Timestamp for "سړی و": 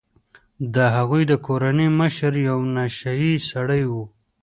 3.51-3.93